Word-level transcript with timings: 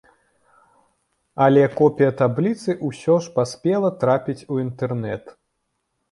Але 1.47 1.65
копія 1.81 2.11
табліцы 2.21 2.75
ўсё 2.87 3.17
ж 3.25 3.33
паспела 3.35 3.91
трапіць 4.05 4.45
у 4.55 4.57
інтэрнэт. 4.63 5.23